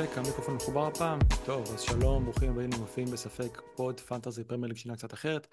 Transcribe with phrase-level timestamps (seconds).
[0.00, 1.18] צודק, המיקרופון מחובר הפעם.
[1.46, 5.46] טוב, אז שלום, ברוכים הבאים למופיעים בספק pod fantasy premier שינה קצת אחרת.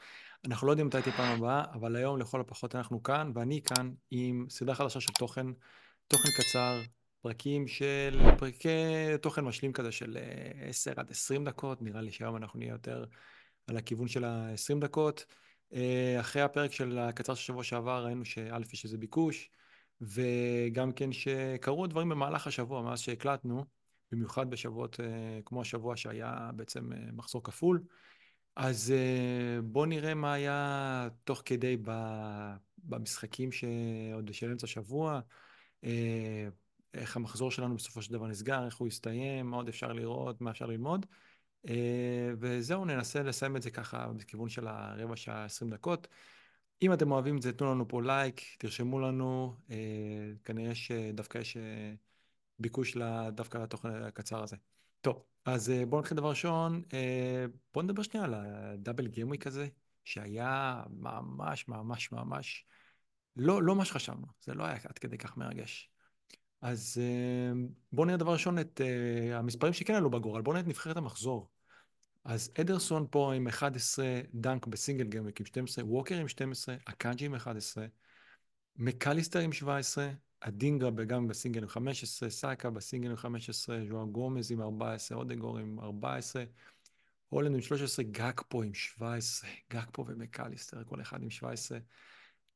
[0.46, 3.92] אנחנו לא יודעים מתי תהיה פעם הבאה, אבל היום לכל הפחות אנחנו כאן, ואני כאן
[4.12, 5.46] עם סדרה חדשה של תוכן,
[6.08, 6.82] תוכן קצר,
[7.22, 8.70] פרקים של, פרקי
[9.22, 10.18] תוכן משלים כזה של
[10.62, 13.06] 10 עד 20 דקות, נראה לי שהיום אנחנו נהיה יותר
[13.68, 15.26] על הכיוון של ה-20 דקות.
[16.20, 19.50] אחרי הפרק של הקצר של שבוע שעבר ראינו שא' יש איזה ביקוש,
[20.02, 23.77] וגם כן שקרו דברים במהלך השבוע, מאז שהקלטנו,
[24.12, 25.00] במיוחד בשבועות
[25.46, 27.84] כמו השבוע שהיה בעצם מחזור כפול.
[28.56, 28.94] אז
[29.64, 31.78] בואו נראה מה היה תוך כדי
[32.84, 35.20] במשחקים שעוד של אמצע השבוע,
[36.94, 40.52] איך המחזור שלנו בסופו של דבר נסגר, איך הוא הסתיים, מה עוד אפשר לראות, מה
[40.52, 41.06] אפשר ללמוד.
[42.40, 46.08] וזהו, ננסה לסיים את זה ככה בכיוון של הרבע שעה, 20 דקות.
[46.82, 49.56] אם אתם אוהבים את זה, תנו לנו פה לייק, תרשמו לנו,
[50.46, 51.58] כנראה שדווקא יש
[52.60, 52.98] ביקוש
[53.32, 54.56] דווקא לתוכן הקצר הזה.
[55.02, 56.84] טוב, אז בואו נתחיל דבר ראשון,
[57.74, 59.68] בואו נדבר שנייה על הדאבל גיימוויק הזה,
[60.04, 62.66] שהיה ממש ממש ממש,
[63.36, 65.92] לא, לא מה שחשבנו, זה לא היה עד כדי כך מרגש.
[66.62, 67.02] אז
[67.92, 68.82] בואו נראה דבר ראשון את
[69.34, 71.50] המספרים שכן עלו בגורל, בואו נראה את נבחרת המחזור.
[72.26, 77.26] אז אדרסון פה עם 11, דנק ב single gameweek עם 12, ווקר עם 12, אקאנג'י
[77.26, 77.86] עם 11,
[78.76, 80.10] מקליסטר עם 17,
[80.40, 85.80] אדינגרה גם בסינגל עם 15, סאקה בסינגל עם 15, ג'ו גומז עם 14, אודגארד עם
[85.80, 86.44] 14,
[87.30, 91.80] הולנד עם 13, גאקפו עם 17, גאקפו ומקליסטר, כל אחד עם 17.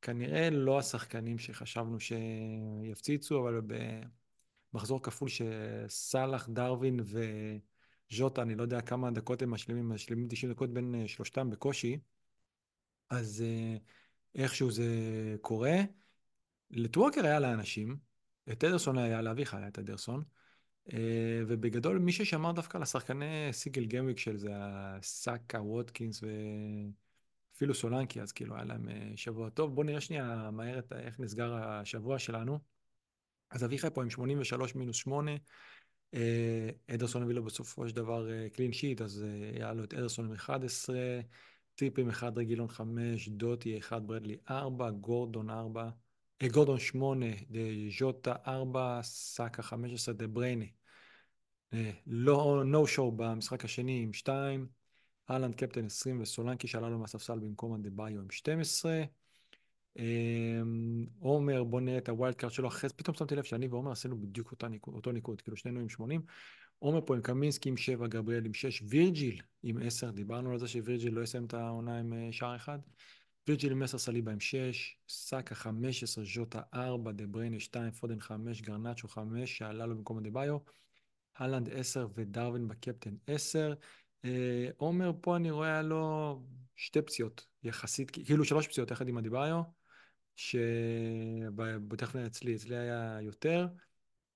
[0.01, 3.61] כנראה לא השחקנים שחשבנו שיפציצו, אבל
[4.73, 6.99] במחזור כפול שסאלח, דרווין
[8.09, 11.99] וז'וטה, אני לא יודע כמה דקות הם משלימים, משלימים 90 דקות בין שלושתם בקושי,
[13.09, 13.43] אז
[14.35, 14.85] איכשהו זה
[15.41, 15.75] קורה.
[16.71, 17.97] לטווקר היה לאנשים,
[18.51, 20.23] את אדרסון היה לאביך, היה את אדרסון,
[21.47, 24.53] ובגדול מי ששמר דווקא על השחקני סיגל גיימוויק של זה,
[25.01, 26.23] סאקה, ווטקינס
[27.53, 29.75] ואפילו סולנקי, אז כאילו היה להם שבוע טוב.
[29.75, 32.59] בואו נראה שנייה מהר את איך נסגר השבוע שלנו.
[33.51, 35.31] אז אביחי פה עם 83 מינוס 8,
[36.87, 40.97] אדרסון הביא לו בסופו של דבר קלין שיט, אז היה לו את אדרסון עם 11,
[41.75, 45.89] טיפים 1, רגילון 5, דוטי 1, ברדלי 4, גורדון 4,
[46.47, 47.25] גורדון 8,
[47.99, 50.65] ז'וטה 4, סאקה 15, דה בריינה.
[52.07, 54.67] לא, נו שואו במשחק השני עם 2,
[55.29, 59.03] אהלנד קפטן 20 וסולנקי שעלה לו מהספסל במקום אדה ביו עם 12.
[61.19, 63.91] עומר, בוא נראה את ה wild card שלו, אחרי זה פתאום שמתי לב שאני ועומר
[63.91, 66.21] עשינו בדיוק אותה אותו ניקוד, כאילו שנינו עם 80.
[66.79, 70.67] עומר פה עם קמינסקי עם 7, גבריאל עם 6, וירג'יל עם 10, דיברנו על זה
[70.67, 72.79] שווירג'יל לא יסיים את העונה עם שער אחד.
[73.47, 79.07] וירג'יל 10, סליבה עם 6, סאקה 15, ז'וטה 4, דה בריינה 2, פודן 5, גרנצ'ו
[79.07, 80.57] 5, שעלה לו במקום אדבאיו,
[81.37, 83.73] הלנד 10 ודרווין בקפטן 10.
[84.77, 86.41] עומר פה אני רואה לו
[86.75, 89.61] שתי פציעות יחסית, כאילו שלוש פציעות יחד עם אדה-ביו,
[90.35, 93.67] שבטח אצלי, אצלי היה יותר.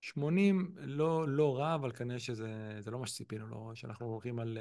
[0.02, 4.58] 80 לא, לא רע, אבל כנראה שזה לא מה שציפינו לו, שאנחנו הולכים על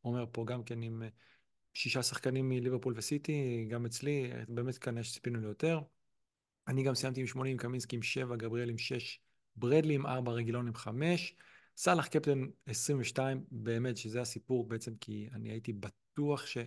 [0.00, 1.02] עומר פה גם כן עם
[1.74, 5.80] שישה שחקנים מליברפול וסיטי, גם אצלי, באמת כנראה שציפינו ליותר.
[6.68, 9.20] אני גם סיימתי עם 80, קמינסקי עם 7, גבריאל עם 6,
[9.56, 11.36] ברדלי עם 4, רגילון עם 5,
[11.76, 16.58] סאלח קפטן 22, באמת שזה הסיפור בעצם, כי אני הייתי בטוח ש...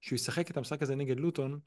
[0.00, 1.60] שהוא ישחק את המשחק הזה נגד לוטון,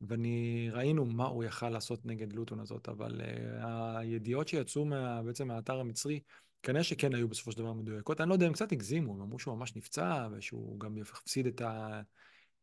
[0.00, 3.66] ואני ראינו מה הוא יכל לעשות נגד לוטון הזאת, אבל uh,
[3.96, 6.20] הידיעות שיצאו מה, בעצם מהאתר המצרי,
[6.62, 8.20] כנראה שכן היו בסופו של דבר מדויקות.
[8.20, 11.60] אני לא יודע, הם קצת הגזימו, הם אמרו שהוא ממש נפצע, ושהוא גם יפסיד את,
[11.60, 12.00] ה...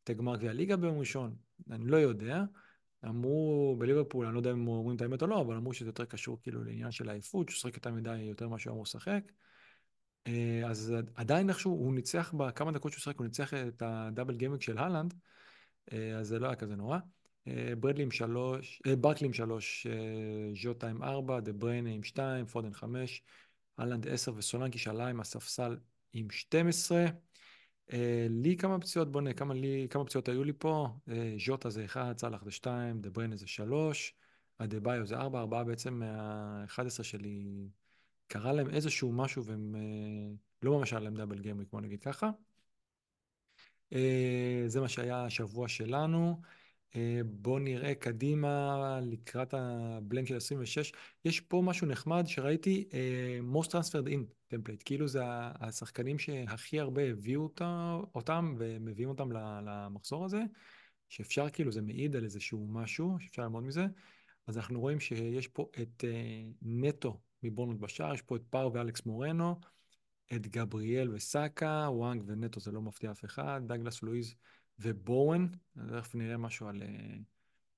[0.04, 1.36] את הגמר גביע הליגה ביום ראשון.
[1.72, 2.44] אני לא יודע.
[3.06, 5.90] אמרו בליברפול, אני לא יודע אם הם אומרים את האמת או לא, אבל אמרו שזה
[5.90, 9.32] יותר קשור כאילו לעניין של העייפות, שהוא שחק יותר מדי יותר ממה שהוא אמור לשחק.
[10.66, 14.62] אז עדיין איכשהו, הוא ניצח בכמה דקות שהוא שחק, הוא ניצח את ה double gameweek
[14.62, 15.14] של הלנד,
[15.92, 17.00] אז זה לא היה כזה נורא.
[17.80, 19.88] ברדלי עם שלוש, ברקלי עם שלוש,
[20.64, 23.22] ז'וטה עם ארבע, דה בריינה עם שתיים, פודן חמש,
[23.78, 25.78] הלנד עשר וסולנקי שעלה עם הספסל
[26.14, 27.06] עם 12.
[28.30, 29.54] לי כמה פציעות, בוא נראה כמה,
[29.90, 30.88] כמה פציעות היו לי פה.
[31.46, 34.14] ז'וטה זה 1, סאלח זה 2, דה בריינה זה 3,
[34.58, 37.70] אדה זה 4, 4 בעצם מה-11 שלי
[38.28, 39.76] קרה להם איזשהו משהו והם
[40.62, 42.30] לא ממש היה להם double gameweek, בוא נגיד ככה.
[44.68, 46.42] זה מה שהיה השבוע שלנו.
[47.26, 50.92] בואו נראה קדימה לקראת ה blank של 26.
[51.26, 52.90] יש פה משהו נחמד שראיתי,
[53.54, 57.50] most transferred in template, כאילו זה השחקנים שהכי הרבה הביאו
[58.16, 59.32] אותם ומביאים אותם
[59.66, 60.42] למחזור הזה,
[61.10, 63.86] שאפשר כאילו, זה מעיד על איזשהו משהו, שאפשר ללמוד מזה.
[64.48, 66.04] אז אנחנו רואים שיש פה את
[66.62, 69.60] נטו מבורנות בשער, יש פה את פאר ואלכס מורנו,
[70.36, 74.36] את גבריאל וסאקה, וואנג ונטו זה לא מפתיע אף אחד, דגלס לואיז
[74.80, 75.48] ובואן,
[75.90, 77.18] תכף נראה משהו על, אה,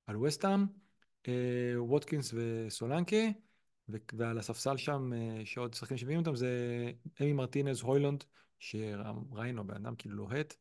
[0.07, 0.65] על וסטאם,
[1.27, 3.17] אה, ווטקינס וסולנקה,
[4.13, 6.51] ועל הספסל שם, אה, שעוד שחקנים שמביאים אותם, זה
[7.21, 8.23] אמי מרטינז, הוילונד,
[8.59, 10.53] שראינו, בן אדם כאילו לוהט,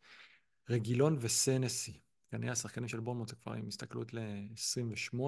[0.70, 2.00] רגילון וסנסי.
[2.31, 5.19] כנראה השחקנים של בורנמוט זה כבר עם הסתכלות ל-28.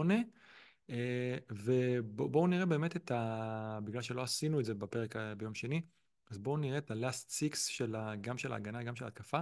[1.51, 3.79] ובואו נראה באמת את ה...
[3.85, 5.83] בגלל שלא עשינו את זה בפרק ביום שני,
[6.31, 8.17] אז בואו נראה את ה-last six של ה...
[8.21, 9.41] גם של ההגנה, גם של ההתקפה.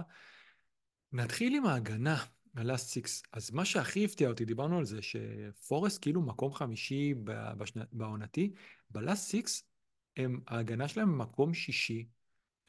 [1.11, 2.23] נתחיל עם ההגנה,
[2.55, 3.27] ה-last six.
[3.31, 7.13] אז מה שהכי הפתיע אותי, דיברנו על זה, שפורסט כאילו מקום חמישי.
[7.91, 8.53] בעונתי,
[8.95, 9.63] six,
[10.17, 12.07] הם, ההגנה שלהם מקום שישי,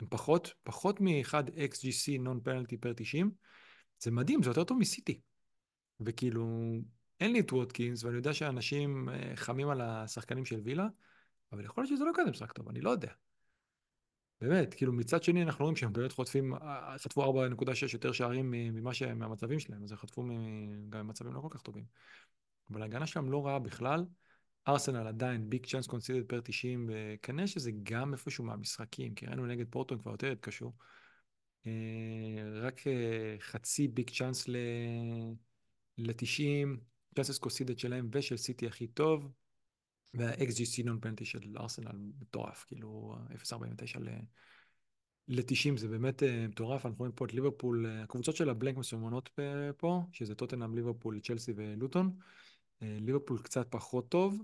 [0.01, 3.31] הם פחות, פחות מ-1 XGC non penalty per 90,
[4.01, 5.21] זה מדהים, זה יותר טוב מסיטי.
[6.01, 6.75] וכאילו,
[7.21, 10.87] אין לי את ווטקינס, ואני יודע שאנשים אה, חמים על השחקנים של וילה,
[11.53, 13.13] אבל יכול להיות שזה לא כזה משחק טוב, אני לא יודע.
[14.41, 18.95] באמת, כאילו מצד שני אנחנו רואים שהם באמת חוטפים, אה, חטפו 4.6 יותר שערים ממה
[18.95, 20.23] שהם, מהמצבים שלהם, אז הם חטפו
[20.89, 21.85] גם ממצבים לא כל כך טובים.
[22.71, 24.05] אבל ההגנה שלהם לא רעה בכלל.
[24.69, 29.67] ארסנל עדיין ביג צ'אנס קונסידד פר 90, וכנראה שזה גם איפשהו מהמשחקים, כי ראינו נגד
[29.71, 30.73] פורטון כבר יותר התקשו.
[31.67, 31.73] אה,
[32.63, 34.49] רק אה, חצי ביג צ'אנס
[35.99, 36.79] ל-90,
[37.15, 39.29] צ'אנסס קונסידד שלהם ושל סיטי הכי טוב.
[40.15, 43.99] וה-XGC נון פנטי של ארסנל מטורף, כאילו 0.49
[45.31, 49.31] ל-90 זה באמת אה, מטורף, אנחנו רואים פה את ליברפול, אה, הקבוצות של הבלנק מסומנות
[49.77, 52.17] פה, שזה טוטנאם, ליברפול, צ'לסי ולוטון.
[52.83, 54.43] אה, ליברפול קצת פחות טוב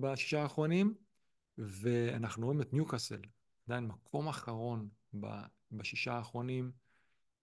[0.00, 0.94] בשישה האחרונים,
[1.58, 3.20] ואנחנו רואים את ניוקאסל,
[3.66, 4.88] עדיין מקום אחרון
[5.72, 6.72] בשישה האחרונים,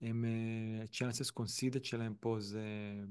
[0.01, 0.25] הם,
[0.91, 2.63] chances conceded שלהם פה זה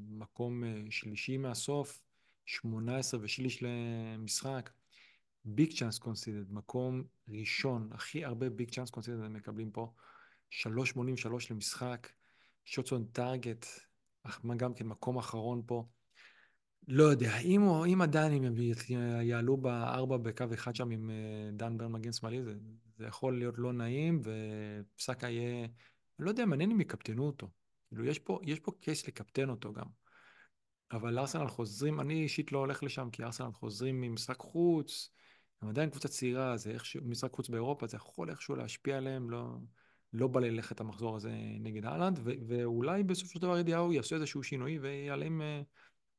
[0.08, 2.02] מקום שלישי מהסוף,
[2.48, 4.70] 18 ושליש למשחק.
[5.44, 9.92] big chance conceded, מקום ראשון, הכי הרבה big chance conceded הם מקבלים פה.
[10.50, 12.08] 3.83 למשחק,
[12.64, 13.66] shots on target,
[14.56, 15.84] גם כן מקום אחרון פה.
[16.88, 17.62] לא יודע, אם,
[17.92, 18.54] אם עדיין הם
[19.22, 22.54] יעלו בארבע בקו אחד שם עם אה, דן ברן מגן שמאלי, זה,
[22.98, 25.68] זה יכול להיות לא נעים, ופסקה יהיה,
[26.18, 27.50] לא יודע, מעניין אם יקפטנו אותו.
[27.88, 29.86] כאילו, יש פה, יש פה קייס לקפטן אותו גם.
[30.92, 35.10] אבל ארסנל חוזרים, אני אישית לא הולך לשם, כי ארסנל חוזרים ממשחק חוץ,
[35.62, 39.58] הם עדיין קבוצה צעירה, זה איכשהו, משחק חוץ באירופה, זה יכול איכשהו להשפיע עליהם, לא,
[40.12, 41.30] לא בא ללכת המחזור הזה
[41.60, 45.62] נגד אהלנד, ואולי בסופו של דבר ידיעו יעשו איזשהו שינוי ויעלה עם, אה,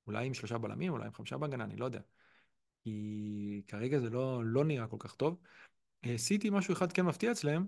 [0.08, 2.02] אולי עם שלושה בלמים, אולי עם חמישה בהגנה, אני לא יודע.
[2.84, 5.38] כי כרגע זה לא, לא נראה כל כך טוב.
[6.18, 7.66] סיטי אה, משהו אחד כן מפתיע אצלם,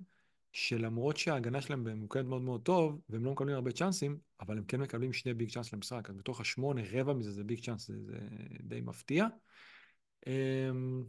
[0.52, 4.82] שלמרות שההגנה שלהם במוקד מאוד מאוד טוב, והם לא מקבלים הרבה צ'אנסים, אבל הם כן
[4.82, 6.10] מקבלים שני ביג צ'אנס למשחק.
[6.10, 8.18] אז בתוך השמונה, רבע מזה זה ביג צ'אנס, זה, זה
[8.64, 9.28] די מפתיע.
[10.28, 11.04] אמ,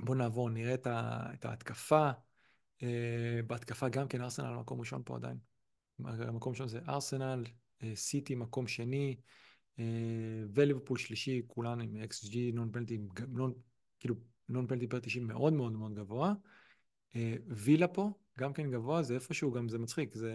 [0.00, 2.10] בואו נעבור, נראה את, ה, את ההתקפה.
[2.82, 5.36] אה, בהתקפה גם כן ארסנל מקום ראשון פה עדיין.
[6.04, 7.44] המקום ראשון זה ארסנל,
[7.82, 9.16] אה, סיטי מקום שני,
[9.78, 9.84] אה,
[10.54, 12.98] וליברפול שלישי, כולן עם XG, נון פלטי,
[14.00, 14.14] כאילו
[14.48, 16.32] נון פלטי פר 90 מאוד מאוד מאוד גבוה.
[17.46, 20.32] וילה פה, גם כן גבוה, זה איפשהו גם, זה מצחיק, זה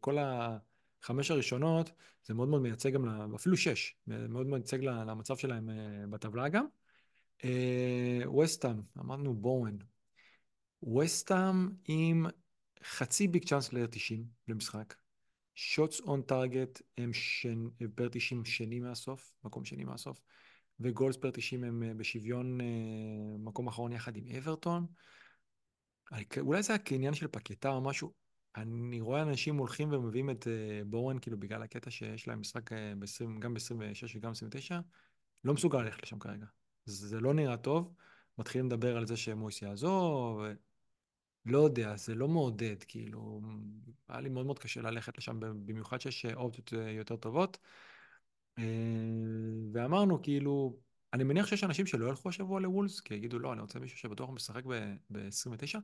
[0.00, 1.90] כל החמש הראשונות,
[2.24, 6.66] זה מאוד מאוד מייצג גם, אפילו שש, מאוד מייצג למצב שלהם אה, בטבלה גם.
[7.44, 8.20] אה,
[8.98, 9.76] אמרנו בואן.
[10.82, 12.26] ווסטאם עם
[12.82, 14.94] חצי ביג צ'אנס ל-90 למשחק.
[15.54, 17.68] שוטס און טארגט הם שנ...
[17.94, 20.20] פר 90 שני מהסוף, מקום שני מהסוף,
[20.80, 22.58] וגולדס פר 90 הם אה, בשוויון
[23.38, 24.86] מקום אחרון יחד עם אברטון.
[26.40, 28.12] אולי זה היה כעניין של פקטה או משהו.
[28.56, 32.76] אני רואה אנשים הולכים ומביאים את uh, בורן, כאילו, בגלל הקטע שיש להם משחק uh,
[32.98, 34.74] ב-20, גם ב-26 וגם ב-29,
[35.44, 36.46] לא מסוגל ללכת לשם כרגע.
[36.84, 37.94] זה, לא נראה טוב.
[38.38, 40.42] מתחילים לדבר על זה שמויס יעזוב.
[41.44, 43.40] לא יודע, זה לא מעודד, כאילו,
[44.08, 47.58] היה לי מאוד מאוד קשה ללכת לשם, במיוחד שיש אופציות יותר טובות.
[49.72, 50.78] ואמרנו, כאילו,
[51.12, 54.30] אני מניח שיש אנשים שלא ילכו השבוע לוולס, כי יגידו, לא, אני רוצה מישהו שבטוח
[54.30, 54.64] משחק
[55.10, 55.78] ב-29.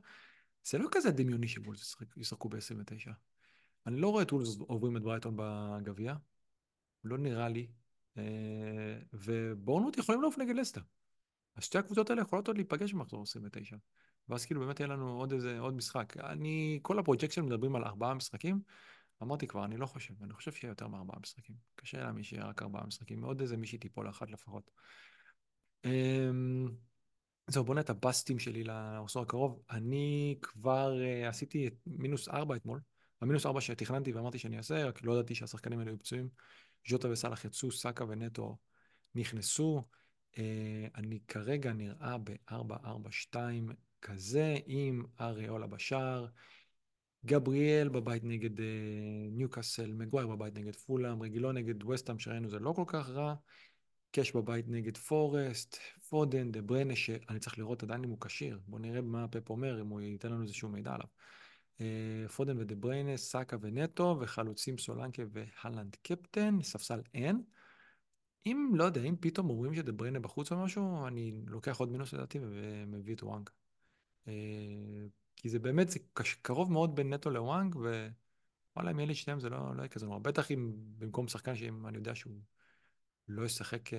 [0.65, 3.11] זה לא כזה דמיוני שוולס ישחקו ב-29.
[3.87, 6.15] אני לא רואה את וולס עוברים את ברייטון בגביע,
[7.03, 7.67] לא נראה לי.
[8.17, 10.81] אה, ובורנות יכולים לעוף נגד לסטר.
[11.55, 13.75] אז שתי הקבוצות האלה יכולות עוד להיפגש במחזור 29.
[14.29, 16.17] ואז כאילו באמת יהיה לנו עוד איזה, עוד משחק.
[16.17, 18.61] אני, כל הפרויקט מדברים על ארבעה משחקים.
[19.23, 21.55] אמרתי כבר, אני לא חושב, אני חושב שיהיה יותר מארבעה משחקים.
[21.75, 24.71] קשה להאמין שיהיה רק ארבעה משחקים, מאוד איזה מישהי תיפול אחת לפחות.
[25.85, 26.67] אמ,
[27.47, 29.61] זהו, בוא נראה את הבאסטים שלי לעשור הקרוב.
[29.71, 32.79] אני כבר uh, עשיתי את מינוס ארבע אתמול.
[33.21, 36.29] המינוס ארבע שתכננתי ואמרתי שאני אעשה, רק לא ידעתי שהשחקנים האלה היו פצועים.
[36.89, 38.57] ז'וטה וסאלח יצאו, סאקה ונטו
[39.15, 39.81] נכנסו.
[40.33, 40.37] אה,
[40.95, 43.35] אני כרגע נראה ב-4-4-2
[44.01, 46.27] כזה, עם אריולה בשער,
[47.25, 48.63] גבריאל בבית נגד אה,
[49.31, 53.35] ניוקאסל, מגווייר בבית נגד פולאם, רגילו נגד ווסטהאם שראינו זה לא כל כך רע,
[54.13, 55.77] קאש בבית נגד פורסט,
[56.09, 58.59] פודן, דה ברנה, שאני צריך לראות עדיין אם הוא כשיר.
[58.67, 61.07] בואו נראה מה פפ אומר, אם הוא ייתן לנו איזשהו מידע עליו.
[61.77, 67.41] Uh, פודן ודה בריינה, סאקה ונטו, וחלוצים סולנקה והלנד קפטן, ספסל אין.
[68.45, 72.13] אם, לא יודע, אם פתאום אומרים שדה בריינה בחוץ או משהו, אני לוקח עוד מינוס
[72.13, 73.49] לדעתי ומביא את וואנג.
[74.25, 74.29] Uh,
[75.35, 75.99] כי זה באמת, זה
[76.41, 80.05] קרוב מאוד בין נטו לוואנג, ווואלה, אם יהיה לי שניהם זה לא, לא יהיה כזה
[80.05, 80.19] נורא.
[80.19, 82.33] בטח אם במקום שחקן שאם אני יודע שהוא
[83.27, 83.95] לא ישחק uh,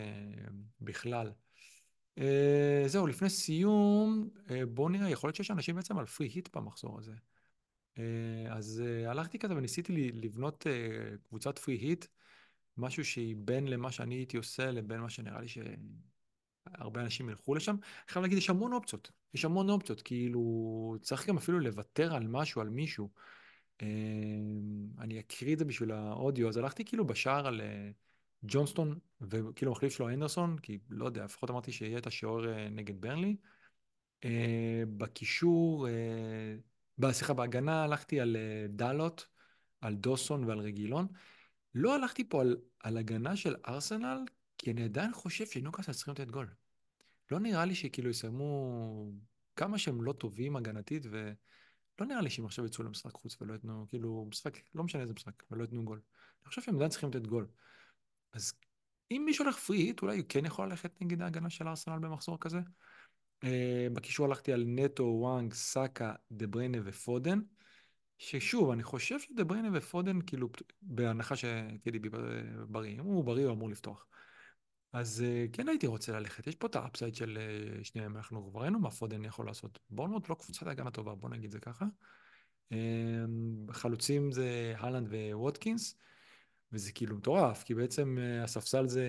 [0.81, 1.33] בכלל.
[2.19, 2.23] Uh,
[2.87, 6.99] זהו, לפני סיום, uh, בואו נראה, יכול להיות שיש אנשים בעצם על פרי היט במחזור
[6.99, 7.13] הזה.
[8.51, 10.67] אז הלכתי כזה וניסיתי לבנות
[11.29, 12.07] קבוצת פרי היט,
[12.77, 17.71] משהו שהיא בין למה שאני הייתי עושה לבין מה שנראה לי שהרבה אנשים ילכו לשם.
[17.71, 19.11] אני חייב להגיד, יש המון אופציות.
[19.35, 23.11] יש המון אופציות, כאילו, צריך גם אפילו לוותר על משהו, על מישהו.
[24.99, 27.61] אני אקריא את זה בשביל האודיו, אז הלכתי כאילו בשער על...
[27.61, 27.65] Uh,
[28.47, 33.01] ג'ונסטון, וכאילו מחליף שלו אנדרסון, כי לא יודע, לפחות אמרתי שיהיה את השוער אה, נגד
[33.01, 33.37] ברנלי.
[34.25, 38.37] אה, בקישור, אה, סליחה, בהגנה הלכתי על
[38.69, 39.27] דלות,
[39.81, 41.07] על דוסון ועל רגילון.
[41.75, 44.19] לא הלכתי פה על, על הגנה של ארסנל,
[44.59, 46.55] כי אני עדיין חושב שנוקאסל צריכים לתת גול.
[47.31, 49.13] לא נראה לי שכאילו יסיימו
[49.57, 53.87] כמה שהם לא טובים הגנתית, ולא נראה לי שהם עכשיו יצאו למשחק חוץ ולא יתנו,
[53.89, 56.01] כאילו, משחק, לא משנה איזה משחק, ולא יתנו גול.
[56.43, 57.47] אני חושב שהם עדיין צריכים לתת גול.
[58.35, 58.53] אז
[59.11, 62.41] אם מישהו הולך free hit, אולי הוא כן יכול ללכת נגד ההגנה של ארסנל במחזור
[62.41, 62.59] כזה.
[63.45, 63.49] אה,
[63.93, 67.41] בקישור הלכתי על נטו, הוואנג, סאקה, דה בריינה ופודן.
[68.19, 70.49] ששוב, אני חושב שדה בריינה ופודן, כאילו,
[70.83, 72.09] בהנחה ש KDB
[72.69, 74.07] בריא, אם הוא בריא הוא אמור לפתוח.
[74.93, 77.39] אז אה, כן הייתי רוצה ללכת, יש פה את ה upside של
[77.81, 79.79] אה, שניהם, אנחנו כבר ראינו מה פודן יכול לעשות.
[79.91, 81.85] בורנמוט לא קבוצת הגנה טובה, בוא נגיד זה ככה.
[83.71, 85.99] חלוצים זה הלנד וווטקינס.
[86.75, 89.09] וזה כאילו מטורף, כי בעצם אה, הספסל זה,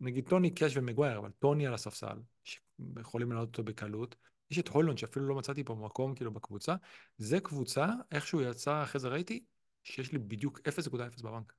[0.00, 4.16] נגיד טוני קאש ומגווייר, אבל טוני על הספסל, שיכולים לעלות אותו בקלות.
[4.50, 6.74] יש את הוילונד, שאפילו לא מצאתי פה מקום כאילו בקבוצה.
[7.18, 9.44] זה קבוצה, איכשהו יצא, אחרי זה ראיתי,
[9.82, 11.52] שיש לי בדיוק 0.0 בבנק.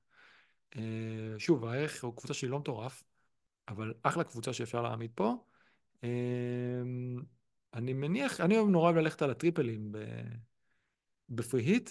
[0.76, 0.82] אה,
[1.38, 3.02] שוב, הערך קבוצה שלי לא מטורף,
[3.68, 5.44] אבל אחלה קבוצה שאפשר להעמיד פה.
[6.04, 6.82] אה,
[7.74, 9.92] אני מניח, אני אוהב נורא ללכת על הטריפלים
[11.28, 11.90] ב free hit,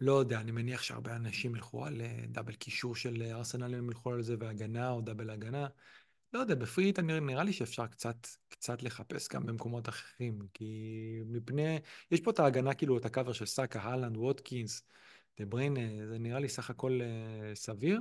[0.00, 3.88] לא יודע, אני מניח שהרבה אנשים ילכו על אה, double קישור של אה, ארסנל, הם
[3.88, 5.66] ילכו על זה והגנה או double הגנה.
[6.32, 11.20] לא יודע, ב free hit נראה לי שאפשר קצת, קצת לחפש גם במקומות אחרים, כי
[11.26, 11.78] מפני,
[12.10, 14.82] יש פה את ההגנה, כאילו, את הקאבר של סאקה, הלנד, ווטקינס,
[15.38, 17.00] דה בריינה, זה נראה לי סך הכל
[17.54, 18.00] סביר.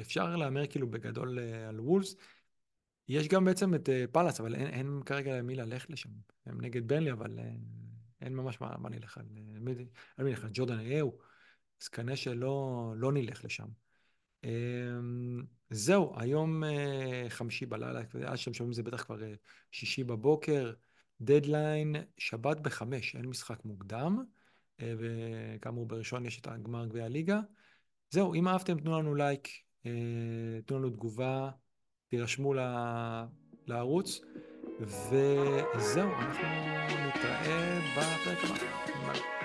[0.00, 2.16] אפשר להמר כאילו בגדול על וולס.
[3.08, 6.10] יש גם בעצם את פאלאס, אבל אין, אין כרגע למי ללכת לשם.
[6.46, 7.38] הם נגד ברנלי, אבל
[8.20, 9.24] אין ממש מה, מה נלך על...
[9.60, 9.74] מי
[10.18, 11.18] נלך על ג'ורדן איו,
[11.82, 13.66] אז כנראה שלא לא נלך לשם.
[14.44, 19.32] אמ, זהו, היום אה, חמישי בלילה, עד שאתם שומעים זה בטח כבר אה,
[19.72, 20.72] שישי בבוקר,
[21.20, 24.24] דדליין, שבת בחמש, אין משחק מוקדם,
[24.80, 27.40] אה, וכאמור בראשון יש את הגמר גביע הליגה.
[28.10, 29.48] זהו, אם אהבתם תנו לנו לייק,
[30.66, 31.50] תנו לנו תגובה,
[32.08, 32.54] תירשמו
[33.66, 34.20] לערוץ.
[34.80, 36.48] וזהו, אנחנו
[37.06, 39.39] נתראה בפרק הבא.